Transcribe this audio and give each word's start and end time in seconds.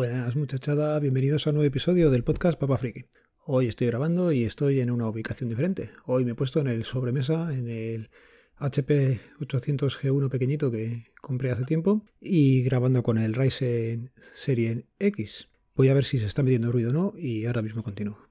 Buenas 0.00 0.34
muchachada, 0.34 0.98
bienvenidos 0.98 1.46
a 1.46 1.50
un 1.50 1.56
nuevo 1.56 1.68
episodio 1.68 2.10
del 2.10 2.24
podcast 2.24 2.58
Papa 2.58 2.78
Friki. 2.78 3.04
Hoy 3.44 3.66
estoy 3.66 3.88
grabando 3.88 4.32
y 4.32 4.44
estoy 4.44 4.80
en 4.80 4.90
una 4.90 5.06
ubicación 5.06 5.50
diferente. 5.50 5.90
Hoy 6.06 6.24
me 6.24 6.30
he 6.30 6.34
puesto 6.34 6.58
en 6.58 6.68
el 6.68 6.84
sobremesa, 6.84 7.52
en 7.52 7.68
el 7.68 8.08
HP 8.56 9.20
800G1 9.40 10.30
pequeñito 10.30 10.70
que 10.70 11.12
compré 11.20 11.50
hace 11.50 11.66
tiempo 11.66 12.06
y 12.18 12.62
grabando 12.62 13.02
con 13.02 13.18
el 13.18 13.34
Ryzen 13.34 14.10
Serie 14.16 14.86
X. 14.98 15.48
Voy 15.74 15.90
a 15.90 15.94
ver 15.94 16.06
si 16.06 16.18
se 16.18 16.24
está 16.24 16.42
metiendo 16.42 16.72
ruido 16.72 16.88
o 16.88 16.94
no 16.94 17.12
y 17.18 17.44
ahora 17.44 17.60
mismo 17.60 17.82
continúo. 17.82 18.29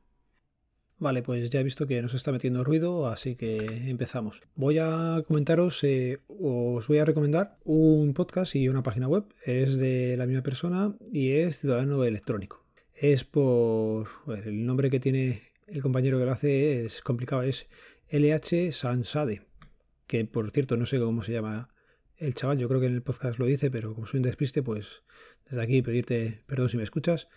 Vale, 0.99 1.23
pues 1.23 1.49
ya 1.49 1.61
he 1.61 1.63
visto 1.63 1.87
que 1.87 2.01
nos 2.01 2.13
está 2.13 2.33
metiendo 2.33 2.61
ruido, 2.65 3.07
así 3.07 3.37
que 3.37 3.57
empezamos. 3.87 4.41
Voy 4.55 4.79
a 4.79 5.23
comentaros, 5.25 5.81
eh, 5.85 6.19
os 6.27 6.85
voy 6.87 6.97
a 6.97 7.05
recomendar 7.05 7.57
un 7.63 8.13
podcast 8.13 8.53
y 8.55 8.67
una 8.67 8.83
página 8.83 9.07
web. 9.07 9.23
Es 9.45 9.77
de 9.77 10.17
la 10.17 10.25
misma 10.25 10.43
persona 10.43 10.93
y 11.09 11.31
es 11.31 11.59
Ciudadano 11.59 12.03
Electrónico. 12.03 12.65
Es 12.93 13.23
por 13.23 14.09
el 14.27 14.65
nombre 14.65 14.89
que 14.89 14.99
tiene 14.99 15.41
el 15.67 15.81
compañero 15.81 16.19
que 16.19 16.25
lo 16.25 16.31
hace 16.33 16.83
es 16.83 17.01
complicado, 17.01 17.43
es 17.43 17.67
LH 18.09 18.73
Sansade, 18.73 19.43
que 20.05 20.25
por 20.25 20.51
cierto 20.51 20.75
no 20.75 20.85
sé 20.85 20.99
cómo 20.99 21.23
se 21.23 21.31
llama 21.31 21.69
el 22.17 22.33
chaval, 22.33 22.57
yo 22.57 22.67
creo 22.67 22.81
que 22.81 22.87
en 22.87 22.95
el 22.95 23.03
podcast 23.03 23.39
lo 23.39 23.45
dice, 23.45 23.71
pero 23.71 23.93
como 23.93 24.05
soy 24.05 24.17
un 24.17 24.23
despiste, 24.23 24.63
pues 24.63 25.03
desde 25.49 25.61
aquí 25.61 25.81
pedirte 25.81 26.43
perdón 26.45 26.67
si 26.67 26.75
me 26.75 26.83
escuchas, 26.83 27.29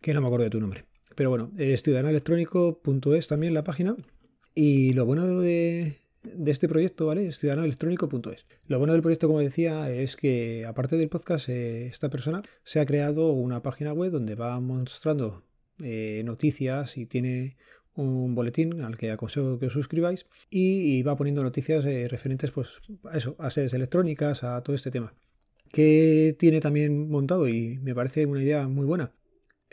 que 0.00 0.14
no 0.14 0.22
me 0.22 0.28
acuerdo 0.28 0.44
de 0.44 0.50
tu 0.50 0.60
nombre. 0.60 0.89
Pero 1.14 1.30
bueno, 1.30 1.50
es 1.58 1.82
ciudadanoelectrónico.es 1.82 3.28
también 3.28 3.54
la 3.54 3.64
página. 3.64 3.96
Y 4.54 4.92
lo 4.92 5.06
bueno 5.06 5.40
de, 5.40 5.96
este 6.46 6.68
proyecto, 6.68 7.06
¿vale? 7.06 7.26
Es 7.26 7.38
ciudadanoelectrónico.es. 7.38 8.46
Lo 8.66 8.78
bueno 8.78 8.92
del 8.92 9.02
proyecto, 9.02 9.28
como 9.28 9.40
decía, 9.40 9.90
es 9.90 10.16
que 10.16 10.66
aparte 10.66 10.96
del 10.96 11.08
podcast, 11.08 11.48
eh, 11.48 11.86
esta 11.86 12.08
persona 12.10 12.42
se 12.64 12.80
ha 12.80 12.86
creado 12.86 13.32
una 13.32 13.62
página 13.62 13.92
web 13.92 14.12
donde 14.12 14.34
va 14.34 14.58
mostrando 14.60 15.44
eh, 15.82 16.22
noticias 16.24 16.96
y 16.96 17.06
tiene 17.06 17.56
un 17.94 18.34
boletín 18.34 18.82
al 18.82 18.96
que 18.96 19.10
aconsejo 19.10 19.58
que 19.58 19.66
os 19.66 19.72
suscribáis 19.72 20.26
y, 20.48 21.02
va 21.02 21.16
poniendo 21.16 21.42
noticias 21.42 21.84
eh, 21.84 22.08
referentes 22.08 22.50
pues, 22.50 22.80
a 23.04 23.16
eso, 23.16 23.34
a 23.38 23.50
sedes 23.50 23.74
electrónicas, 23.74 24.44
a 24.44 24.62
todo 24.62 24.76
este 24.76 24.90
tema. 24.90 25.14
Que 25.72 26.34
tiene 26.38 26.60
también 26.60 27.08
montado 27.08 27.48
y 27.48 27.78
me 27.78 27.94
parece 27.94 28.26
una 28.26 28.42
idea 28.42 28.66
muy 28.68 28.86
buena 28.86 29.12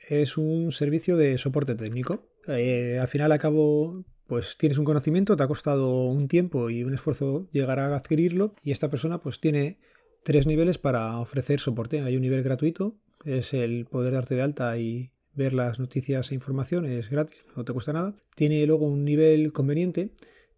es 0.07 0.37
un 0.37 0.71
servicio 0.71 1.17
de 1.17 1.37
soporte 1.37 1.75
técnico. 1.75 2.27
Eh, 2.47 2.97
al 2.99 3.07
final, 3.07 3.31
a 3.31 3.37
cabo, 3.37 4.05
pues 4.25 4.57
tienes 4.57 4.77
un 4.77 4.85
conocimiento, 4.85 5.35
te 5.35 5.43
ha 5.43 5.47
costado 5.47 6.05
un 6.05 6.27
tiempo 6.27 6.69
y 6.69 6.83
un 6.83 6.93
esfuerzo 6.93 7.47
llegar 7.51 7.79
a 7.79 7.95
adquirirlo 7.95 8.55
y 8.63 8.71
esta 8.71 8.89
persona 8.89 9.19
pues 9.19 9.39
tiene 9.39 9.79
tres 10.23 10.47
niveles 10.47 10.77
para 10.77 11.19
ofrecer 11.19 11.59
soporte. 11.59 12.01
Hay 12.01 12.15
un 12.15 12.21
nivel 12.21 12.43
gratuito, 12.43 12.95
es 13.25 13.53
el 13.53 13.85
poder 13.85 14.13
darte 14.13 14.35
de 14.35 14.41
alta 14.41 14.77
y 14.77 15.11
ver 15.33 15.53
las 15.53 15.79
noticias 15.79 16.31
e 16.31 16.35
información, 16.35 16.85
es 16.85 17.09
gratis, 17.09 17.45
no 17.55 17.63
te 17.63 17.73
cuesta 17.73 17.93
nada. 17.93 18.15
Tiene 18.35 18.65
luego 18.65 18.87
un 18.87 19.05
nivel 19.05 19.53
conveniente 19.53 20.11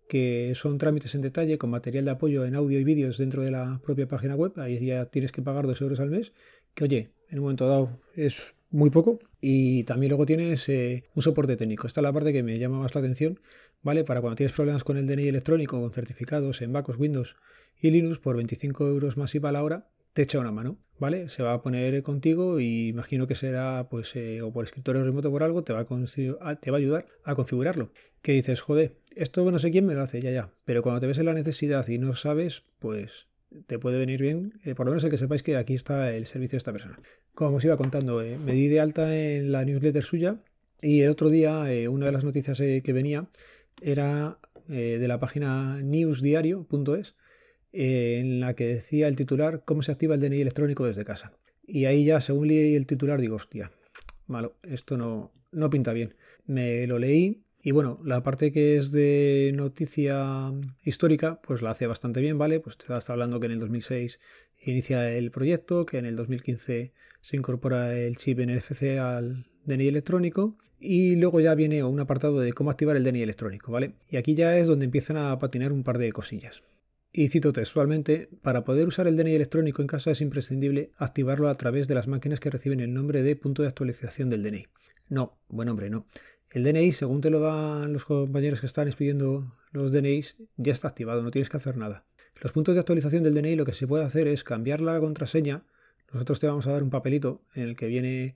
que 0.07 0.53
son 0.55 0.79
trámites 0.79 1.13
en 1.13 1.21
detalle 1.21 1.59
con 1.59 1.69
material 1.69 2.05
de 2.05 2.11
apoyo 2.11 2.45
en 2.45 2.55
audio 2.55 2.79
y 2.79 2.83
vídeos 2.83 3.17
dentro 3.19 3.43
de 3.43 3.51
la 3.51 3.79
propia 3.83 4.07
página 4.07 4.35
web. 4.35 4.53
Ahí 4.57 4.83
ya 4.83 5.05
tienes 5.05 5.31
que 5.31 5.43
pagar 5.43 5.67
dos 5.67 5.81
euros 5.81 5.99
al 5.99 6.09
mes, 6.09 6.33
que 6.73 6.85
oye, 6.85 7.11
en 7.29 7.37
un 7.37 7.43
momento 7.43 7.67
dado 7.67 7.99
es 8.15 8.55
muy 8.69 8.89
poco. 8.89 9.19
Y 9.41 9.83
también 9.83 10.09
luego 10.09 10.25
tienes 10.25 10.67
eh, 10.69 11.05
un 11.15 11.23
soporte 11.23 11.57
técnico. 11.57 11.87
Esta 11.87 12.01
es 12.01 12.03
la 12.03 12.13
parte 12.13 12.33
que 12.33 12.43
me 12.43 12.59
llama 12.59 12.79
más 12.79 12.93
la 12.95 12.99
atención, 13.01 13.39
¿vale? 13.81 14.03
Para 14.03 14.21
cuando 14.21 14.35
tienes 14.35 14.55
problemas 14.55 14.83
con 14.83 14.97
el 14.97 15.07
DNI 15.07 15.27
electrónico, 15.27 15.79
con 15.79 15.91
certificados 15.91 16.61
en 16.61 16.71
MacOS, 16.71 16.97
Windows 16.97 17.35
y 17.79 17.91
Linux, 17.91 18.19
por 18.19 18.35
25 18.35 18.87
euros 18.87 19.17
más 19.17 19.33
IVA 19.35 19.49
a 19.49 19.51
la 19.53 19.63
hora, 19.63 19.89
te 20.13 20.23
echa 20.23 20.39
una 20.39 20.51
mano, 20.51 20.77
¿vale? 20.97 21.29
Se 21.29 21.43
va 21.43 21.53
a 21.53 21.61
poner 21.61 22.03
contigo 22.03 22.59
y 22.59 22.89
imagino 22.89 23.27
que 23.27 23.35
será, 23.35 23.87
pues, 23.89 24.15
eh, 24.15 24.41
o 24.41 24.51
por 24.51 24.65
escritorio 24.65 25.03
remoto 25.03 25.31
por 25.31 25.43
algo, 25.43 25.63
te 25.63 25.71
va, 25.71 25.81
a, 26.41 26.55
te 26.55 26.71
va 26.71 26.77
a 26.77 26.79
ayudar 26.79 27.05
a 27.23 27.35
configurarlo. 27.35 27.91
Que 28.21 28.33
dices, 28.33 28.59
joder, 28.59 28.97
esto 29.15 29.49
no 29.49 29.59
sé 29.59 29.71
quién 29.71 29.85
me 29.85 29.93
lo 29.93 30.01
hace, 30.01 30.21
ya, 30.21 30.31
ya. 30.31 30.51
Pero 30.65 30.81
cuando 30.83 30.99
te 30.99 31.07
ves 31.07 31.19
en 31.19 31.25
la 31.25 31.33
necesidad 31.33 31.87
y 31.87 31.99
no 31.99 32.15
sabes, 32.15 32.63
pues 32.79 33.28
te 33.67 33.79
puede 33.79 33.97
venir 33.97 34.21
bien, 34.21 34.59
eh, 34.63 34.75
por 34.75 34.85
lo 34.85 34.91
menos 34.91 35.03
el 35.03 35.09
que 35.09 35.17
sepáis 35.17 35.43
que 35.43 35.55
aquí 35.55 35.73
está 35.73 36.13
el 36.13 36.25
servicio 36.25 36.55
de 36.55 36.59
esta 36.59 36.71
persona. 36.71 36.99
Como 37.33 37.57
os 37.57 37.65
iba 37.65 37.77
contando, 37.77 38.21
eh, 38.21 38.37
me 38.37 38.53
di 38.53 38.67
de 38.67 38.79
alta 38.79 39.15
en 39.15 39.51
la 39.51 39.65
newsletter 39.65 40.03
suya 40.03 40.37
y 40.81 41.01
el 41.01 41.09
otro 41.09 41.29
día 41.29 41.71
eh, 41.71 41.87
una 41.87 42.07
de 42.07 42.11
las 42.11 42.23
noticias 42.23 42.57
que 42.57 42.93
venía 42.93 43.27
era 43.81 44.37
de 44.67 45.07
la 45.07 45.19
página 45.19 45.81
newsdiario.es 45.81 47.15
en 47.71 48.39
la 48.39 48.53
que 48.53 48.67
decía 48.67 49.07
el 49.07 49.15
titular 49.15 49.63
cómo 49.65 49.81
se 49.81 49.91
activa 49.91 50.13
el 50.13 50.21
DNI 50.21 50.41
electrónico 50.41 50.85
desde 50.85 51.05
casa. 51.05 51.33
Y 51.65 51.85
ahí 51.85 52.05
ya, 52.05 52.21
según 52.21 52.47
leí 52.47 52.75
el 52.75 52.85
titular, 52.85 53.19
digo, 53.19 53.35
hostia, 53.35 53.71
malo, 54.27 54.57
esto 54.61 54.95
no, 54.95 55.31
no 55.51 55.71
pinta 55.71 55.91
bien. 55.91 56.13
Me 56.45 56.85
lo 56.85 56.99
leí 56.99 57.41
y 57.61 57.71
bueno, 57.71 57.99
la 58.03 58.23
parte 58.23 58.51
que 58.51 58.77
es 58.77 58.91
de 58.91 59.51
noticia 59.53 60.51
histórica, 60.83 61.41
pues 61.41 61.61
la 61.61 61.71
hace 61.71 61.87
bastante 61.87 62.21
bien, 62.21 62.37
¿vale? 62.37 62.59
Pues 62.59 62.77
te 62.77 62.93
está 62.93 63.13
hablando 63.13 63.39
que 63.39 63.47
en 63.47 63.53
el 63.53 63.59
2006 63.59 64.19
inicia 64.63 65.11
el 65.11 65.31
proyecto, 65.31 65.85
que 65.85 65.97
en 65.97 66.05
el 66.05 66.15
2015 66.15 66.93
se 67.21 67.35
incorpora 67.35 67.97
el 67.97 68.17
chip 68.17 68.39
NFC 68.39 68.97
al 68.99 69.45
DNI 69.65 69.87
electrónico 69.89 70.57
y 70.79 71.15
luego 71.17 71.41
ya 71.41 71.53
viene 71.55 71.83
un 71.83 71.99
apartado 71.99 72.39
de 72.39 72.53
cómo 72.53 72.71
activar 72.71 72.95
el 72.95 73.03
DNI 73.03 73.23
electrónico, 73.23 73.71
¿vale? 73.71 73.95
Y 74.09 74.15
aquí 74.15 74.35
ya 74.35 74.57
es 74.57 74.67
donde 74.67 74.85
empiezan 74.85 75.17
a 75.17 75.37
patinar 75.37 75.73
un 75.73 75.83
par 75.83 75.97
de 75.97 76.13
cosillas. 76.13 76.63
Y 77.11 77.27
cito 77.27 77.51
textualmente, 77.51 78.29
para 78.41 78.63
poder 78.63 78.87
usar 78.87 79.07
el 79.07 79.17
DNI 79.17 79.35
electrónico 79.35 79.81
en 79.81 79.87
casa 79.87 80.11
es 80.11 80.21
imprescindible 80.21 80.91
activarlo 80.97 81.49
a 81.49 81.57
través 81.57 81.87
de 81.87 81.95
las 81.95 82.07
máquinas 82.07 82.39
que 82.39 82.51
reciben 82.51 82.79
el 82.79 82.93
nombre 82.93 83.23
de 83.23 83.35
punto 83.35 83.63
de 83.63 83.67
actualización 83.67 84.29
del 84.29 84.43
DNI. 84.43 84.67
No, 85.09 85.37
buen 85.49 85.67
hombre, 85.69 85.89
no. 85.89 86.05
El 86.51 86.63
DNI, 86.63 86.91
según 86.91 87.21
te 87.21 87.29
lo 87.29 87.39
dan 87.39 87.93
los 87.93 88.05
compañeros 88.05 88.59
que 88.59 88.65
están 88.65 88.87
expidiendo 88.87 89.55
los 89.71 89.91
DNIs, 89.91 90.35
ya 90.57 90.73
está 90.73 90.87
activado, 90.87 91.21
no 91.21 91.29
tienes 91.29 91.47
que 91.47 91.57
hacer 91.57 91.77
nada. 91.77 92.05
Los 92.41 92.51
puntos 92.53 92.73
de 92.73 92.79
actualización 92.79 93.21
del 93.21 93.35
DNI 93.35 93.55
lo 93.55 93.65
que 93.65 93.73
se 93.73 93.85
puede 93.85 94.03
hacer 94.03 94.27
es 94.27 94.43
cambiar 94.43 94.81
la 94.81 94.99
contraseña. 94.99 95.63
Nosotros 96.11 96.39
te 96.39 96.47
vamos 96.47 96.65
a 96.65 96.71
dar 96.71 96.81
un 96.81 96.89
papelito 96.89 97.43
en 97.53 97.63
el 97.63 97.75
que 97.75 97.85
viene 97.85 98.35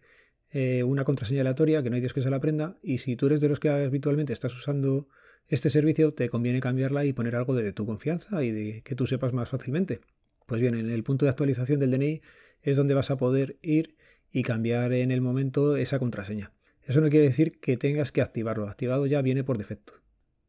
eh, 0.52 0.84
una 0.84 1.06
contraseña 1.06 1.42
aleatoria 1.42 1.82
que 1.82 1.90
no 1.90 1.96
hay 1.96 2.02
Dios 2.02 2.14
que 2.14 2.22
se 2.22 2.30
la 2.30 2.36
aprenda 2.36 2.78
y 2.84 3.00
si 3.00 3.16
tú 3.16 3.26
eres 3.26 3.42
de 3.42 3.50
los 3.50 3.60
que 3.60 3.70
habitualmente 3.70 4.34
estás 4.34 4.54
usando 4.54 5.08
este 5.48 5.72
servicio 5.72 6.14
te 6.14 6.30
conviene 6.30 6.60
cambiarla 6.60 7.06
y 7.06 7.14
poner 7.14 7.36
algo 7.36 7.56
de 7.56 7.74
tu 7.74 7.88
confianza 7.88 8.44
y 8.44 8.52
de 8.52 8.82
que 8.84 8.94
tú 8.94 9.08
sepas 9.08 9.34
más 9.34 9.50
fácilmente. 9.50 10.02
Pues 10.46 10.62
bien, 10.62 10.76
en 10.76 10.92
el 10.92 11.04
punto 11.04 11.26
de 11.26 11.32
actualización 11.32 11.80
del 11.80 11.90
DNI 11.90 12.22
es 12.62 12.78
donde 12.78 12.94
vas 12.94 13.10
a 13.10 13.18
poder 13.18 13.58
ir 13.64 13.96
y 14.32 14.44
cambiar 14.44 14.94
en 14.94 15.10
el 15.10 15.22
momento 15.22 15.76
esa 15.78 15.98
contraseña. 15.98 16.52
Eso 16.86 17.02
no 17.02 17.10
quiere 17.10 17.26
decir 17.26 17.60
que 17.60 17.78
tengas 17.78 18.12
que 18.12 18.22
activarlo, 18.22 18.68
activado 18.68 19.06
ya 19.06 19.22
viene 19.22 19.44
por 19.44 19.58
defecto. 19.58 19.94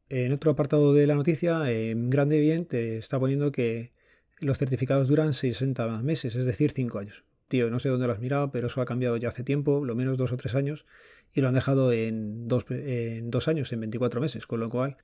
En 0.08 0.32
otro 0.32 0.50
apartado 0.50 0.92
de 0.92 1.06
la 1.06 1.14
noticia, 1.14 1.70
en 1.70 2.10
grande 2.10 2.40
bien, 2.40 2.66
te 2.66 2.98
está 2.98 3.18
poniendo 3.18 3.52
que 3.52 3.92
los 4.40 4.58
certificados 4.58 5.08
duran 5.08 5.32
60 5.32 6.02
meses, 6.02 6.36
es 6.36 6.44
decir, 6.44 6.72
5 6.72 6.98
años. 6.98 7.24
Tío, 7.48 7.70
no 7.70 7.78
sé 7.78 7.88
dónde 7.88 8.06
lo 8.06 8.12
has 8.12 8.20
mirado, 8.20 8.50
pero 8.50 8.66
eso 8.66 8.80
ha 8.80 8.84
cambiado 8.84 9.16
ya 9.16 9.28
hace 9.28 9.44
tiempo, 9.44 9.84
lo 9.84 9.94
menos 9.94 10.18
2 10.18 10.32
o 10.32 10.36
3 10.36 10.54
años, 10.54 10.86
y 11.32 11.40
lo 11.40 11.48
han 11.48 11.54
dejado 11.54 11.92
en 11.92 12.48
2 12.48 12.66
en 12.70 13.30
dos 13.30 13.48
años, 13.48 13.72
en 13.72 13.80
24 13.80 14.20
meses, 14.20 14.46
con 14.46 14.60
lo 14.60 14.68
cual... 14.68 14.96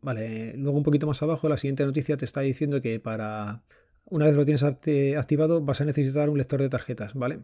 Vale, 0.00 0.54
luego 0.56 0.78
un 0.78 0.84
poquito 0.84 1.06
más 1.06 1.22
abajo, 1.22 1.48
la 1.48 1.56
siguiente 1.56 1.84
noticia 1.84 2.16
te 2.16 2.24
está 2.24 2.42
diciendo 2.42 2.80
que 2.80 3.00
para... 3.00 3.62
Una 4.04 4.26
vez 4.26 4.36
lo 4.36 4.44
tienes 4.44 4.62
activado, 4.62 5.60
vas 5.60 5.80
a 5.80 5.84
necesitar 5.84 6.30
un 6.30 6.38
lector 6.38 6.62
de 6.62 6.68
tarjetas, 6.68 7.14
¿vale? 7.14 7.40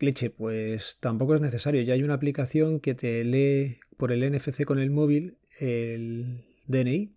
Leche, 0.00 0.30
pues 0.30 0.98
tampoco 1.00 1.34
es 1.34 1.40
necesario. 1.40 1.82
Ya 1.82 1.94
hay 1.94 2.02
una 2.02 2.14
aplicación 2.14 2.80
que 2.80 2.94
te 2.94 3.24
lee 3.24 3.78
por 3.96 4.12
el 4.12 4.28
NFC 4.30 4.64
con 4.64 4.78
el 4.78 4.90
móvil 4.90 5.38
el 5.58 6.44
DNI. 6.66 7.12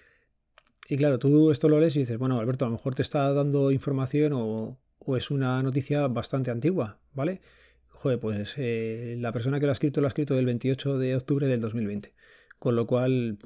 Y 0.89 0.97
claro, 0.97 1.19
tú 1.19 1.51
esto 1.51 1.69
lo 1.69 1.79
lees 1.79 1.95
y 1.95 1.99
dices, 1.99 2.17
bueno, 2.17 2.37
Alberto, 2.37 2.65
a 2.65 2.67
lo 2.67 2.73
mejor 2.73 2.95
te 2.95 3.01
está 3.01 3.31
dando 3.33 3.71
información 3.71 4.33
o, 4.35 4.77
es 5.15 5.31
una 5.31 5.61
noticia 5.63 6.07
bastante 6.07 6.51
antigua, 6.51 6.99
¿vale? 7.13 7.41
Joder, 7.87 8.19
pues 8.19 8.53
eh, 8.57 9.15
la 9.19 9.31
persona 9.31 9.59
que 9.59 9.65
lo 9.65 9.71
ha 9.71 9.73
escrito 9.73 10.01
lo 10.01 10.07
ha 10.07 10.09
escrito 10.09 10.35
del 10.35 10.45
28 10.45 10.97
de 10.97 11.15
octubre 11.15 11.47
del 11.47 11.61
2020. 11.61 12.13
Con 12.59 12.75
lo 12.75 12.87
cual, 12.87 13.37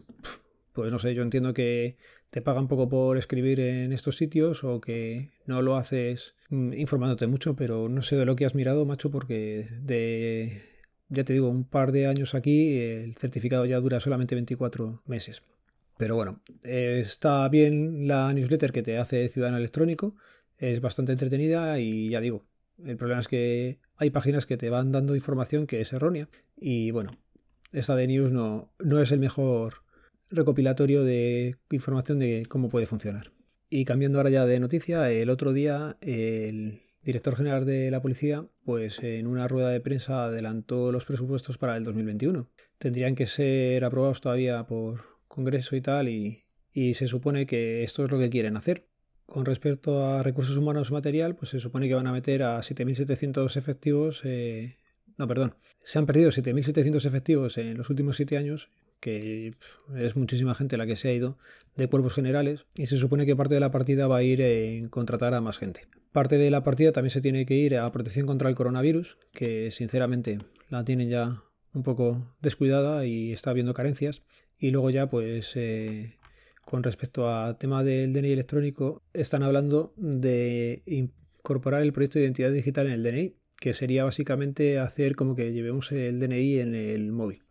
pues 0.74 0.92
no 0.92 1.00
sé, 1.00 1.14
yo 1.14 1.24
entiendo 1.24 1.54
que 1.54 1.98
te 2.30 2.42
pagan 2.42 2.68
poco 2.68 2.90
por 2.90 3.18
escribir 3.18 3.60
en 3.60 3.94
estos 3.94 4.18
sitios 4.18 4.64
o 4.64 4.82
que 4.82 5.32
no 5.46 5.62
lo 5.62 5.76
haces 5.78 6.35
informándote 6.50 7.28
mucho, 7.28 7.56
pero 7.56 7.90
no 7.90 8.02
sé 8.02 8.16
de 8.16 8.26
lo 8.26 8.36
que 8.36 8.46
has 8.46 8.56
mirado, 8.56 8.86
macho, 8.86 9.12
porque 9.12 9.68
de, 9.82 10.62
ya 11.10 11.24
te 11.24 11.34
digo, 11.34 11.50
un 11.50 11.66
par 11.66 11.92
de 11.92 12.08
años 12.08 12.36
aquí 12.36 12.78
el 12.78 13.16
certificado 13.16 13.66
ya 13.66 13.80
dura 13.80 14.00
solamente 14.00 14.36
24 14.36 15.02
meses. 15.06 15.42
Pero 15.98 16.16
bueno, 16.16 16.42
está 16.64 17.48
bien 17.50 18.08
la 18.08 18.34
newsletter 18.34 18.72
que 18.72 18.84
te 18.84 18.98
hace 18.98 19.30
Ciudadano 19.30 19.58
Electrónico, 19.58 20.16
es 20.58 20.82
bastante 20.82 21.14
entretenida 21.14 21.80
y 21.80 22.10
ya 22.10 22.20
digo, 22.20 22.46
el 22.84 22.98
problema 22.98 23.22
es 23.22 23.28
que 23.28 23.80
hay 23.96 24.10
páginas 24.10 24.46
que 24.46 24.58
te 24.58 24.70
van 24.70 24.92
dando 24.92 25.16
información 25.16 25.68
que 25.68 25.82
es 25.82 25.94
errónea 25.94 26.28
y 26.58 26.92
bueno, 26.92 27.12
esta 27.72 27.96
de 27.96 28.08
News 28.08 28.32
no, 28.32 28.72
no 28.80 29.02
es 29.02 29.12
el 29.12 29.20
mejor 29.20 29.84
recopilatorio 30.30 31.04
de 31.04 31.56
información 31.72 32.20
de 32.20 32.46
cómo 32.48 32.70
puede 32.70 32.86
funcionar. 32.86 33.35
Y 33.70 33.86
cambiando 33.86 34.20
ahora 34.20 34.30
ya 34.30 34.46
de 34.46 34.60
noticia, 34.60 35.12
el 35.12 35.30
otro 35.30 35.54
día 35.54 35.98
el 36.02 36.82
director 37.06 37.36
general 37.36 37.66
de 37.66 37.92
la 37.92 38.02
policía, 38.02 38.46
pues 38.64 39.00
en 39.04 39.28
una 39.28 39.48
rueda 39.48 39.70
de 39.70 39.80
prensa 39.80 40.26
adelantó 40.26 40.92
los 40.92 41.06
presupuestos 41.06 41.58
para 41.58 41.78
el 41.78 41.84
2021. 41.84 42.50
Tendrían 42.80 43.16
que 43.16 43.28
ser 43.28 43.86
aprobados 43.86 44.22
todavía 44.22 44.66
por 44.66 45.02
Congreso 45.28 45.76
y 45.76 45.82
tal, 45.82 46.10
y, 46.10 46.42
se 46.74 47.08
supone 47.08 47.46
que 47.46 47.84
esto 47.84 48.04
es 48.04 48.12
lo 48.12 48.20
que 48.20 48.30
quieren 48.30 48.58
hacer. 48.58 48.88
Con 49.26 49.46
respecto 49.46 50.06
a 50.06 50.24
recursos 50.24 50.58
humanos 50.58 50.92
material, 50.92 51.36
pues 51.36 51.52
se 51.52 51.60
supone 51.60 51.88
que 51.88 51.96
van 51.96 52.08
a 52.08 52.12
meter 52.12 52.44
a 52.44 52.60
7.700 52.60 53.56
efectivos. 53.56 54.22
Eh, 54.24 54.78
no, 55.18 55.28
perdón. 55.28 55.56
Se 55.84 56.00
han 56.00 56.06
perdido 56.06 56.32
7.700 56.32 57.06
efectivos 57.06 57.58
en 57.58 57.78
los 57.78 57.90
últimos 57.90 58.18
siete 58.18 58.38
años 58.38 58.70
que 59.06 59.54
es 59.96 60.16
muchísima 60.16 60.56
gente 60.56 60.78
la 60.78 60.88
que 60.88 60.96
se 60.96 61.10
ha 61.10 61.14
ido 61.14 61.38
de 61.76 61.88
cuerpos 61.88 62.16
generales 62.16 62.66
y 62.76 62.88
se 62.88 62.98
supone 62.98 63.28
que 63.28 63.36
parte 63.36 63.54
de 63.54 63.60
la 63.60 63.70
partida 63.70 64.08
va 64.08 64.18
a 64.18 64.24
ir 64.24 64.42
en 64.42 64.90
contratar 64.90 65.36
a 65.36 65.42
más 65.42 65.60
gente. 65.60 65.82
Parte 66.12 66.40
de 66.40 66.50
la 66.50 66.64
partida 66.64 66.92
también 66.92 67.12
se 67.12 67.22
tiene 67.22 67.46
que 67.46 67.54
ir 67.54 67.78
a 67.78 67.92
protección 67.92 68.26
contra 68.26 68.50
el 68.50 68.56
coronavirus, 68.56 69.20
que 69.32 69.70
sinceramente 69.70 70.40
la 70.70 70.84
tienen 70.84 71.10
ya 71.10 71.44
un 71.76 71.84
poco 71.84 72.36
descuidada 72.42 73.06
y 73.06 73.32
está 73.32 73.52
habiendo 73.52 73.76
carencias. 73.76 74.24
Y 74.58 74.72
luego 74.72 74.90
ya 74.90 75.08
pues 75.08 75.52
eh, 75.54 76.18
con 76.64 76.82
respecto 76.82 77.30
al 77.30 77.60
tema 77.60 77.84
del 77.84 78.12
DNI 78.12 78.32
electrónico 78.32 79.04
están 79.14 79.44
hablando 79.44 79.94
de 79.98 80.82
incorporar 80.88 81.84
el 81.84 81.94
proyecto 81.94 82.18
de 82.18 82.26
identidad 82.26 82.52
digital 82.52 82.88
en 82.88 82.94
el 82.94 83.04
DNI, 83.04 83.36
que 83.60 83.76
sería 83.76 84.04
básicamente 84.04 84.80
hacer 84.80 85.16
como 85.16 85.36
que 85.36 85.54
llevemos 85.54 85.92
el 85.92 86.20
DNI 86.20 86.60
en 86.60 86.74
el 86.74 87.12
móvil. 87.12 87.44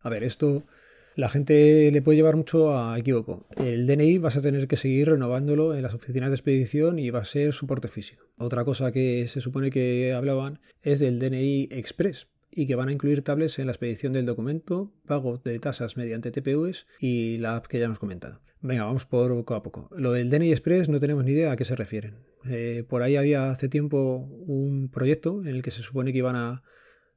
A 0.00 0.08
ver, 0.08 0.24
esto 0.24 0.64
la 1.14 1.28
gente 1.28 1.90
le 1.90 2.02
puede 2.02 2.16
llevar 2.16 2.36
mucho 2.36 2.76
a 2.76 2.98
equivoco. 2.98 3.46
El 3.56 3.86
DNI 3.86 4.18
vas 4.18 4.36
a 4.36 4.42
tener 4.42 4.66
que 4.68 4.76
seguir 4.76 5.08
renovándolo 5.08 5.74
en 5.74 5.82
las 5.82 5.94
oficinas 5.94 6.30
de 6.30 6.36
expedición 6.36 6.98
y 6.98 7.10
va 7.10 7.20
a 7.20 7.24
ser 7.24 7.52
soporte 7.52 7.88
físico. 7.88 8.24
Otra 8.38 8.64
cosa 8.64 8.92
que 8.92 9.28
se 9.28 9.40
supone 9.40 9.70
que 9.70 10.12
hablaban 10.12 10.60
es 10.82 11.00
del 11.00 11.18
DNI 11.18 11.68
Express 11.70 12.28
y 12.50 12.66
que 12.66 12.74
van 12.74 12.88
a 12.88 12.92
incluir 12.92 13.22
tablets 13.22 13.58
en 13.58 13.66
la 13.66 13.72
expedición 13.72 14.12
del 14.12 14.26
documento, 14.26 14.92
pago 15.06 15.38
de 15.38 15.58
tasas 15.58 15.96
mediante 15.96 16.30
TPUs 16.30 16.86
y 16.98 17.38
la 17.38 17.56
app 17.56 17.66
que 17.66 17.78
ya 17.78 17.86
hemos 17.86 17.98
comentado. 17.98 18.40
Venga, 18.60 18.84
vamos 18.84 19.06
por 19.06 19.34
poco 19.34 19.54
a 19.54 19.62
poco. 19.62 19.88
Lo 19.96 20.12
del 20.12 20.30
DNI 20.30 20.50
Express 20.50 20.88
no 20.88 21.00
tenemos 21.00 21.24
ni 21.24 21.32
idea 21.32 21.52
a 21.52 21.56
qué 21.56 21.64
se 21.64 21.76
refieren. 21.76 22.18
Eh, 22.48 22.84
por 22.88 23.02
ahí 23.02 23.16
había 23.16 23.50
hace 23.50 23.68
tiempo 23.68 24.28
un 24.46 24.88
proyecto 24.88 25.40
en 25.42 25.48
el 25.48 25.62
que 25.62 25.70
se 25.70 25.82
supone 25.82 26.12
que 26.12 26.18
iban 26.18 26.36
a 26.36 26.62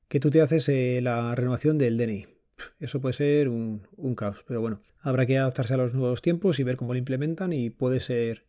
que 0.07 0.19
tú 0.19 0.29
te 0.29 0.41
haces 0.41 0.69
eh, 0.69 0.99
la 1.01 1.33
renovación 1.35 1.77
del 1.77 1.97
DNI 1.97 2.34
eso 2.79 3.01
puede 3.01 3.13
ser 3.13 3.49
un, 3.49 3.81
caos. 4.15 4.43
Pero 4.47 4.61
bueno, 4.61 4.81
habrá 5.01 5.25
que 5.25 5.37
adaptarse 5.37 5.73
a 5.73 5.77
los 5.77 5.93
nuevos 5.93 6.21
tiempos 6.21 6.59
y 6.59 6.63
ver 6.63 6.77
cómo 6.77 6.93
lo 6.93 6.99
implementan 6.99 7.53
y 7.53 7.69
puede 7.69 7.99
ser 7.99 8.45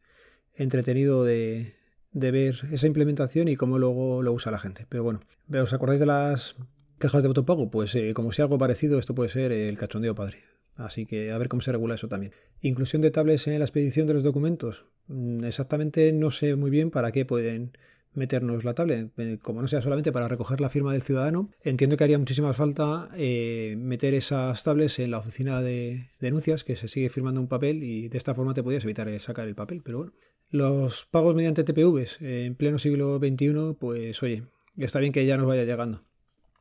entretenido 0.55 1.25
de, 1.25 1.75
ver 2.13 2.61
esa 2.71 2.87
implementación 2.87 3.49
y 3.49 3.57
cómo 3.57 3.79
luego 3.79 4.23
lo 4.23 4.33
usa 4.33 4.53
la 4.53 4.59
gente. 4.59 4.87
Pero 4.89 5.05
bueno, 5.05 5.21
¿os 5.53 5.73
acordáis 5.73 6.01
de 6.01 6.07
las 6.07 6.57
cajas 6.99 7.23
de 7.23 7.29
autopago? 7.29 7.71
Pues 7.71 7.95
eh, 7.95 8.15
como 8.15 8.33
sea 8.33 8.45
algo 8.45 8.59
parecido, 8.59 8.99
esto 8.99 9.15
puede 9.15 9.31
ser 9.31 9.53
el 9.53 9.77
cachondeo 9.77 10.15
padre. 10.15 10.45
Así 10.77 11.07
que 11.07 11.33
a 11.33 11.39
ver 11.39 11.49
cómo 11.49 11.63
se 11.63 11.73
regula 11.73 11.95
eso 11.95 12.09
también. 12.09 12.33
Inclusión 12.61 13.01
de 13.03 13.11
tablets 13.11 13.47
en 13.47 13.59
la 13.59 13.65
expedición 13.65 14.07
de 14.07 14.15
los 14.15 14.23
documentos. 14.23 14.85
Mm, 15.09 15.45
exactamente 15.45 16.13
no 16.13 16.31
sé 16.31 16.55
muy 16.57 16.71
bien 16.71 16.91
para 16.91 17.13
qué 17.13 17.25
pueden 17.25 17.73
meternos 18.17 18.65
la 18.65 18.75
tablet, 18.75 19.13
eh, 19.19 19.39
como 19.41 19.63
no 19.63 19.69
sea 19.69 19.81
solamente 19.81 20.13
para 20.13 20.29
recoger 20.29 20.61
la 20.61 20.69
firma 20.69 20.93
del 20.93 21.03
ciudadano, 21.03 21.51
entiendo 21.63 21.97
que 21.97 22.05
haría 22.05 22.19
muchísima 22.19 22.53
falta 22.53 23.09
eh, 23.17 23.77
meter 23.79 24.15
esas 24.15 24.63
tablets 24.65 24.99
en 24.99 25.11
la 25.11 25.19
oficina 25.19 25.63
de 25.63 26.11
denuncias, 26.21 26.65
que 26.65 26.77
se 26.77 26.89
sigue 26.89 27.09
firmando 27.09 27.41
un 27.41 27.49
papel 27.49 27.83
y 27.83 28.09
de 28.09 28.19
esta 28.19 28.35
forma 28.35 28.55
te 28.55 28.63
podías 28.63 28.85
evitar 28.85 29.09
eh, 29.09 29.19
sacar 29.19 29.47
el 29.47 29.55
papel, 29.55 29.83
pero 29.85 29.99
bueno. 29.99 30.13
Los 30.49 31.07
pagos 31.07 31.35
mediante 31.35 31.65
TPVs 31.65 32.19
en 32.21 32.55
pleno 32.55 32.79
siglo 32.79 33.19
XXI, 33.19 33.77
pues 33.79 34.23
oye, 34.23 34.45
está 34.77 35.01
bien 35.01 35.13
que 35.13 35.27
ya 35.27 35.37
nos 35.37 35.47
vaya 35.47 35.65
llegando. 35.65 36.05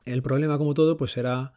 El 0.06 0.24
problema, 0.24 0.58
como 0.58 0.74
todo, 0.74 0.98
pues 0.98 1.12
será 1.12 1.54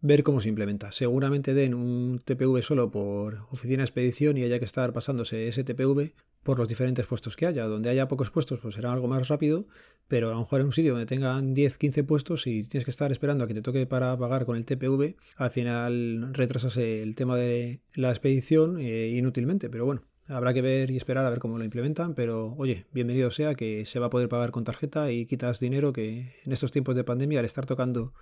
ver 0.00 0.22
cómo 0.22 0.40
se 0.40 0.48
implementa. 0.48 0.92
Seguramente 0.92 1.54
den 1.54 1.74
un 1.74 2.20
TPV 2.24 2.62
solo 2.62 2.90
por 2.90 3.46
oficina 3.50 3.78
de 3.78 3.86
expedición 3.86 4.36
y 4.36 4.42
haya 4.42 4.58
que 4.58 4.64
estar 4.64 4.92
pasándose 4.92 5.48
ese 5.48 5.64
TPV 5.64 6.12
por 6.42 6.58
los 6.58 6.68
diferentes 6.68 7.06
puestos 7.06 7.36
que 7.36 7.46
haya. 7.46 7.66
Donde 7.66 7.90
haya 7.90 8.08
pocos 8.08 8.30
puestos, 8.30 8.60
pues 8.60 8.74
será 8.74 8.92
algo 8.92 9.08
más 9.08 9.28
rápido, 9.28 9.66
pero 10.08 10.28
a 10.30 10.32
lo 10.32 10.40
mejor 10.40 10.60
en 10.60 10.66
un 10.66 10.72
sitio 10.72 10.92
donde 10.92 11.06
tengan 11.06 11.54
10, 11.54 11.78
15 11.78 12.04
puestos 12.04 12.46
y 12.46 12.62
tienes 12.64 12.84
que 12.84 12.90
estar 12.90 13.12
esperando 13.12 13.44
a 13.44 13.46
que 13.46 13.54
te 13.54 13.62
toque 13.62 13.86
para 13.86 14.16
pagar 14.16 14.44
con 14.44 14.56
el 14.56 14.64
TPV, 14.64 15.16
al 15.36 15.50
final 15.50 16.34
retrasas 16.34 16.76
el 16.76 17.14
tema 17.14 17.36
de 17.36 17.80
la 17.94 18.10
expedición 18.10 18.78
eh, 18.80 19.08
inútilmente, 19.08 19.70
pero 19.70 19.84
bueno. 19.84 20.02
Habrá 20.28 20.54
que 20.54 20.62
ver 20.62 20.92
y 20.92 20.96
esperar 20.96 21.26
a 21.26 21.30
ver 21.30 21.40
cómo 21.40 21.58
lo 21.58 21.64
implementan, 21.64 22.14
pero 22.14 22.54
oye, 22.56 22.86
bienvenido 22.92 23.32
sea 23.32 23.56
que 23.56 23.84
se 23.86 23.98
va 23.98 24.06
a 24.06 24.10
poder 24.10 24.28
pagar 24.28 24.52
con 24.52 24.62
tarjeta 24.62 25.10
y 25.10 25.26
quitas 25.26 25.58
dinero 25.58 25.92
que 25.92 26.36
en 26.44 26.52
estos 26.52 26.70
tiempos 26.70 26.94
de 26.94 27.02
pandemia 27.02 27.40
al 27.40 27.44
estar 27.44 27.66
tocando 27.66 28.14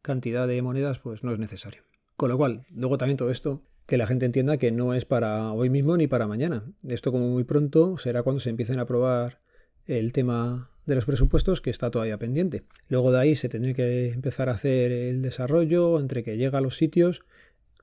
cantidad 0.00 0.46
de 0.46 0.62
monedas 0.62 1.00
pues 1.00 1.24
no 1.24 1.32
es 1.32 1.38
necesario. 1.40 1.82
Con 2.16 2.30
lo 2.30 2.38
cual, 2.38 2.62
luego 2.70 2.98
también 2.98 3.16
todo 3.16 3.30
esto 3.30 3.62
que 3.90 3.98
la 3.98 4.06
gente 4.06 4.24
entienda 4.24 4.56
que 4.56 4.70
no 4.70 4.94
es 4.94 5.04
para 5.04 5.52
hoy 5.52 5.68
mismo 5.68 5.96
ni 5.96 6.06
para 6.06 6.28
mañana. 6.28 6.62
Esto 6.86 7.10
como 7.10 7.26
muy 7.28 7.42
pronto 7.42 7.98
será 7.98 8.22
cuando 8.22 8.38
se 8.38 8.48
empiecen 8.48 8.78
a 8.78 8.82
aprobar 8.82 9.40
el 9.84 10.12
tema 10.12 10.70
de 10.86 10.94
los 10.94 11.06
presupuestos 11.06 11.60
que 11.60 11.70
está 11.70 11.90
todavía 11.90 12.16
pendiente. 12.16 12.62
Luego 12.88 13.10
de 13.10 13.18
ahí 13.18 13.34
se 13.34 13.48
tendrá 13.48 13.74
que 13.74 14.10
empezar 14.10 14.48
a 14.48 14.52
hacer 14.52 14.92
el 14.92 15.22
desarrollo 15.22 15.98
entre 15.98 16.22
que 16.22 16.36
llega 16.36 16.58
a 16.58 16.60
los 16.60 16.76
sitios, 16.76 17.24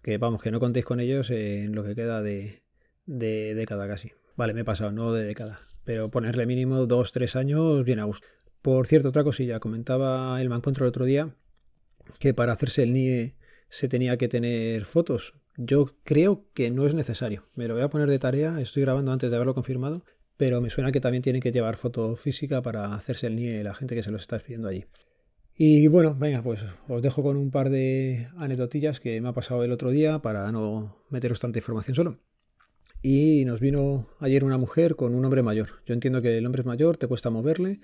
que 0.01 0.17
vamos, 0.17 0.41
que 0.41 0.49
no 0.49 0.61
contéis 0.61 0.85
con 0.85 1.01
ellos 1.01 1.29
en 1.29 1.75
lo 1.75 1.83
que 1.83 1.93
queda 1.93 2.21
de, 2.21 2.61
de 3.05 3.53
década 3.53 3.85
casi. 3.89 4.13
Vale, 4.37 4.53
me 4.53 4.61
he 4.61 4.63
pasado, 4.63 4.93
no 4.93 5.11
de 5.11 5.25
década, 5.25 5.59
pero 5.83 6.09
ponerle 6.09 6.45
mínimo 6.45 6.85
dos, 6.85 7.11
tres 7.11 7.35
años 7.35 7.83
bien 7.83 7.99
a 7.99 8.05
gusto. 8.05 8.25
Por 8.61 8.87
cierto, 8.87 9.09
otra 9.09 9.25
cosilla, 9.25 9.59
comentaba 9.59 10.41
el 10.41 10.47
Mancontro 10.47 10.85
el 10.85 10.89
otro 10.89 11.03
día 11.03 11.35
que 12.17 12.33
para 12.33 12.53
hacerse 12.53 12.83
el 12.83 12.93
NIE 12.93 13.35
se 13.67 13.89
tenía 13.89 14.15
que 14.17 14.29
tener 14.29 14.85
fotos. 14.85 15.33
Yo 15.59 15.89
creo 16.03 16.45
que 16.53 16.69
no 16.69 16.85
es 16.85 16.93
necesario. 16.93 17.45
Me 17.55 17.67
lo 17.67 17.73
voy 17.73 17.81
a 17.81 17.89
poner 17.89 18.07
de 18.07 18.19
tarea, 18.19 18.61
estoy 18.61 18.83
grabando 18.83 19.11
antes 19.11 19.31
de 19.31 19.35
haberlo 19.35 19.55
confirmado, 19.55 20.03
pero 20.37 20.61
me 20.61 20.69
suena 20.69 20.91
que 20.91 21.01
también 21.01 21.23
tienen 21.23 21.41
que 21.41 21.51
llevar 21.51 21.77
foto 21.77 22.15
física 22.15 22.61
para 22.61 22.93
hacerse 22.93 23.25
el 23.25 23.35
NIE 23.35 23.63
la 23.63 23.73
gente 23.73 23.95
que 23.95 24.03
se 24.03 24.11
los 24.11 24.21
está 24.21 24.37
pidiendo 24.37 24.67
allí. 24.67 24.85
Y 25.55 25.87
bueno, 25.87 26.13
venga, 26.13 26.43
pues 26.43 26.63
os 26.87 27.01
dejo 27.01 27.23
con 27.23 27.37
un 27.37 27.49
par 27.49 27.71
de 27.71 28.27
anécdotillas 28.37 28.99
que 28.99 29.19
me 29.19 29.29
ha 29.29 29.33
pasado 29.33 29.63
el 29.63 29.71
otro 29.71 29.89
día 29.89 30.19
para 30.19 30.51
no 30.51 31.03
meteros 31.09 31.39
tanta 31.39 31.57
información 31.57 31.95
solo. 31.95 32.19
Y 33.01 33.43
nos 33.45 33.59
vino 33.59 34.07
ayer 34.19 34.43
una 34.43 34.59
mujer 34.59 34.95
con 34.95 35.15
un 35.15 35.25
hombre 35.25 35.41
mayor. 35.41 35.69
Yo 35.87 35.95
entiendo 35.95 36.21
que 36.21 36.37
el 36.37 36.45
hombre 36.45 36.61
es 36.61 36.67
mayor, 36.67 36.97
te 36.97 37.07
cuesta 37.07 37.31
moverle 37.31 37.79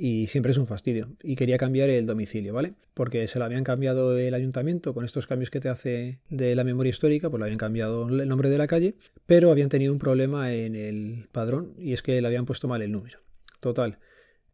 y 0.00 0.28
siempre 0.28 0.52
es 0.52 0.58
un 0.58 0.68
fastidio. 0.68 1.08
Y 1.24 1.34
quería 1.34 1.58
cambiar 1.58 1.90
el 1.90 2.06
domicilio, 2.06 2.54
¿vale? 2.54 2.74
Porque 2.94 3.26
se 3.26 3.40
lo 3.40 3.44
habían 3.44 3.64
cambiado 3.64 4.16
el 4.16 4.32
ayuntamiento 4.32 4.94
con 4.94 5.04
estos 5.04 5.26
cambios 5.26 5.50
que 5.50 5.58
te 5.58 5.68
hace 5.68 6.20
de 6.30 6.54
la 6.54 6.62
memoria 6.62 6.90
histórica, 6.90 7.28
pues 7.28 7.40
le 7.40 7.46
habían 7.46 7.58
cambiado 7.58 8.08
el 8.08 8.28
nombre 8.28 8.48
de 8.48 8.58
la 8.58 8.68
calle, 8.68 8.94
pero 9.26 9.50
habían 9.50 9.68
tenido 9.68 9.92
un 9.92 9.98
problema 9.98 10.54
en 10.54 10.76
el 10.76 11.28
padrón 11.32 11.74
y 11.76 11.92
es 11.92 12.02
que 12.02 12.20
le 12.20 12.26
habían 12.26 12.46
puesto 12.46 12.68
mal 12.68 12.80
el 12.80 12.92
número. 12.92 13.18
Total. 13.58 13.98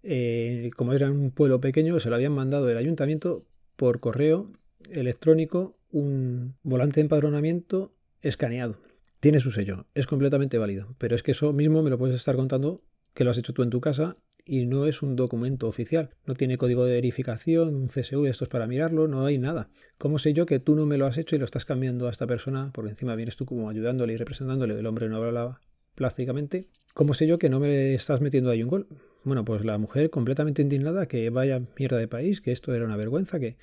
Eh, 0.03 0.71
como 0.77 0.95
era 0.95 1.11
un 1.11 1.31
pueblo 1.31 1.61
pequeño, 1.61 2.01
se 2.01 2.09
lo 2.09 2.17
habían 2.17 2.33
mandado 2.33 2.71
el 2.71 2.79
ayuntamiento 2.79 3.45
por 3.77 4.01
correo 4.01 4.51
electrónico 4.91 5.77
un 5.93 6.55
volante 6.63 6.97
de 6.97 7.03
empadronamiento 7.03 7.95
escaneado. 8.23 8.79
Tiene 9.21 9.41
su 9.41 9.53
sello, 9.53 9.87
es 9.95 10.07
completamente 10.07 10.57
válido, 10.57 10.95
pero 10.97 11.15
es 11.15 11.23
que 11.23 11.33
eso 11.33 11.53
mismo 11.53 11.83
me 11.83 11.91
lo 11.91 11.99
puedes 11.99 12.17
estar 12.17 12.35
contando 12.35 12.83
que 13.13 13.25
lo 13.25 13.31
has 13.31 13.39
hecho 13.39 13.53
tú 13.53 13.63
en 13.63 13.71
tu 13.71 13.81
casa 13.81 14.17
y 14.47 14.67
no 14.67 14.87
es 14.87 15.03
un 15.03 15.17
documento 15.17 15.67
oficial. 15.67 16.11
No 16.27 16.35
tiene 16.35 16.59
código 16.59 16.85
de 16.85 16.93
verificación, 16.93 17.75
un 17.75 17.89
CSV, 17.89 18.27
esto 18.27 18.45
es 18.45 18.51
para 18.51 18.67
mirarlo, 18.67 19.09
no 19.09 19.25
hay 19.25 19.39
nada. 19.39 19.69
¿Cómo 19.99 20.19
sé 20.19 20.33
yo 20.33 20.47
que 20.47 20.61
tú 20.61 20.75
no 20.75 20.87
me 20.87 20.99
lo 20.99 21.07
has 21.07 21.19
hecho 21.19 21.37
y 21.37 21.39
lo 21.39 21.45
estás 21.45 21.65
cambiando 21.65 22.07
a 22.07 22.11
esta 22.11 22.27
persona? 22.27 22.71
Por 22.73 22.89
encima 22.89 23.15
vienes 23.15 23.37
tú 23.37 23.47
como 23.47 23.71
ayudándole 23.71 24.13
y 24.13 24.17
representándole, 24.17 24.79
el 24.79 24.87
hombre 24.87 25.09
no 25.09 25.17
hablaba 25.17 25.61
plásticamente. 25.95 26.69
¿Cómo 26.93 27.15
sé 27.15 27.27
yo 27.27 27.39
que 27.39 27.49
no 27.49 27.61
me 27.61 27.95
estás 27.95 28.21
metiendo 28.21 28.51
ahí 28.51 28.63
un 28.63 28.69
gol? 28.69 28.87
Bueno, 29.25 29.45
pues 29.45 29.65
la 29.65 29.79
mujer 29.79 30.11
completamente 30.11 30.61
indignada, 30.61 31.07
que 31.07 31.31
vaya 31.31 31.63
mierda 31.79 31.97
de 31.97 32.09
país, 32.09 32.41
que 32.41 32.53
esto 32.53 32.75
era 32.75 32.85
una 32.85 32.97
vergüenza, 32.97 33.41
que... 33.41 33.57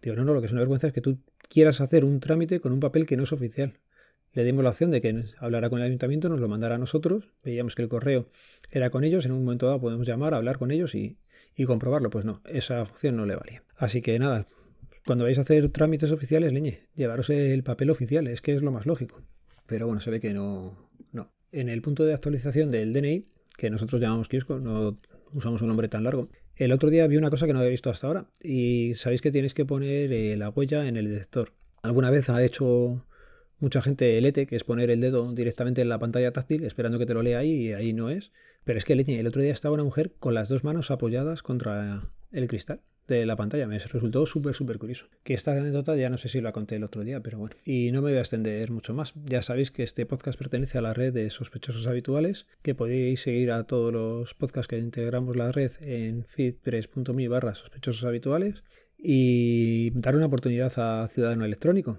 Digo, 0.00 0.14
no, 0.14 0.24
no, 0.24 0.32
lo 0.32 0.40
que 0.40 0.46
es 0.46 0.52
una 0.52 0.60
vergüenza 0.60 0.86
es 0.86 0.92
que 0.92 1.00
tú 1.00 1.18
quieras 1.48 1.80
hacer 1.80 2.04
un 2.04 2.20
trámite 2.20 2.60
con 2.60 2.72
un 2.72 2.78
papel 2.78 3.04
que 3.04 3.16
no 3.16 3.24
es 3.24 3.32
oficial 3.32 3.74
le 4.32 4.44
dimos 4.44 4.62
la 4.62 4.70
opción 4.70 4.90
de 4.90 5.00
que 5.00 5.24
hablara 5.38 5.70
con 5.70 5.80
el 5.80 5.86
ayuntamiento, 5.86 6.28
nos 6.28 6.40
lo 6.40 6.48
mandara 6.48 6.76
a 6.76 6.78
nosotros, 6.78 7.32
veíamos 7.44 7.74
que 7.74 7.82
el 7.82 7.88
correo 7.88 8.28
era 8.70 8.90
con 8.90 9.04
ellos, 9.04 9.26
en 9.26 9.32
un 9.32 9.44
momento 9.44 9.66
dado 9.66 9.80
podemos 9.80 10.06
llamar, 10.06 10.34
hablar 10.34 10.58
con 10.58 10.70
ellos 10.70 10.94
y, 10.94 11.18
comprobarlo. 11.66 12.10
Pues 12.10 12.24
no, 12.24 12.40
esa 12.44 12.82
opción 12.82 13.16
no 13.16 13.26
le 13.26 13.34
valía. 13.34 13.64
Así 13.76 14.00
que 14.00 14.18
nada, 14.18 14.46
cuando 15.04 15.24
vais 15.24 15.38
a 15.38 15.40
hacer 15.40 15.70
trámites 15.70 16.12
oficiales, 16.12 16.52
leñe, 16.52 16.86
llevaros 16.94 17.30
el 17.30 17.64
papel 17.64 17.90
oficial, 17.90 18.28
es 18.28 18.40
que 18.40 18.54
es 18.54 18.62
lo 18.62 18.70
más 18.70 18.86
lógico. 18.86 19.22
Pero 19.66 19.86
bueno, 19.86 20.00
se 20.00 20.10
ve 20.10 20.20
que 20.20 20.32
no. 20.32 20.88
No. 21.12 21.32
En 21.50 21.68
el 21.68 21.82
punto 21.82 22.04
de 22.04 22.14
actualización 22.14 22.70
del 22.70 22.92
DNI, 22.92 23.26
que 23.56 23.70
nosotros 23.70 24.00
llamamos 24.00 24.28
kiosco, 24.28 24.60
no 24.60 24.98
usamos 25.32 25.62
un 25.62 25.68
nombre 25.68 25.88
tan 25.88 26.04
largo. 26.04 26.28
El 26.54 26.72
otro 26.72 26.90
día 26.90 27.06
vi 27.06 27.16
una 27.16 27.30
cosa 27.30 27.46
que 27.46 27.52
no 27.52 27.58
había 27.58 27.70
visto 27.70 27.90
hasta 27.90 28.06
ahora. 28.06 28.26
Y 28.42 28.94
sabéis 28.94 29.20
que 29.20 29.32
tienes 29.32 29.54
que 29.54 29.64
poner 29.64 30.12
eh, 30.12 30.36
la 30.36 30.50
huella 30.50 30.86
en 30.86 30.96
el 30.96 31.08
detector. 31.08 31.52
¿Alguna 31.82 32.10
vez 32.10 32.30
ha 32.30 32.44
hecho 32.44 33.04
mucha 33.60 33.82
gente 33.82 34.18
el 34.18 34.26
ETE, 34.26 34.46
que 34.46 34.56
es 34.56 34.64
poner 34.64 34.90
el 34.90 35.00
dedo 35.00 35.32
directamente 35.32 35.82
en 35.82 35.88
la 35.88 35.98
pantalla 35.98 36.32
táctil, 36.32 36.64
esperando 36.64 36.98
que 36.98 37.06
te 37.06 37.14
lo 37.14 37.22
lea 37.22 37.38
ahí, 37.38 37.68
y 37.68 37.72
ahí 37.72 37.92
no 37.92 38.10
es. 38.10 38.32
Pero 38.64 38.78
es 38.78 38.84
que 38.84 38.92
el 38.92 39.26
otro 39.26 39.42
día 39.42 39.52
estaba 39.52 39.74
una 39.74 39.84
mujer 39.84 40.12
con 40.18 40.34
las 40.34 40.48
dos 40.48 40.64
manos 40.64 40.90
apoyadas 40.90 41.42
contra 41.42 42.00
el 42.32 42.48
cristal 42.48 42.82
de 43.08 43.26
la 43.26 43.36
pantalla. 43.36 43.66
Me 43.66 43.78
resultó 43.78 44.26
súper, 44.26 44.54
súper 44.54 44.78
curioso. 44.78 45.06
Que 45.24 45.34
esta 45.34 45.52
anécdota 45.52 45.96
ya 45.96 46.10
no 46.10 46.18
sé 46.18 46.28
si 46.28 46.40
la 46.40 46.52
conté 46.52 46.76
el 46.76 46.84
otro 46.84 47.02
día, 47.02 47.20
pero 47.20 47.38
bueno. 47.38 47.56
Y 47.64 47.90
no 47.90 48.02
me 48.02 48.10
voy 48.10 48.18
a 48.18 48.20
extender 48.20 48.70
mucho 48.70 48.94
más. 48.94 49.14
Ya 49.24 49.42
sabéis 49.42 49.70
que 49.70 49.82
este 49.82 50.06
podcast 50.06 50.38
pertenece 50.38 50.78
a 50.78 50.82
la 50.82 50.94
red 50.94 51.12
de 51.12 51.30
sospechosos 51.30 51.86
habituales, 51.86 52.46
que 52.62 52.74
podéis 52.74 53.22
seguir 53.22 53.50
a 53.50 53.64
todos 53.64 53.92
los 53.92 54.34
podcasts 54.34 54.68
que 54.68 54.78
integramos 54.78 55.36
la 55.36 55.50
red 55.50 55.72
en 55.80 56.24
feedpress.me 56.24 57.28
barra 57.28 57.54
sospechosos 57.54 58.04
habituales 58.04 58.62
y 58.96 59.90
dar 59.94 60.16
una 60.16 60.26
oportunidad 60.26 60.72
a 60.76 61.08
Ciudadano 61.08 61.44
Electrónico. 61.44 61.98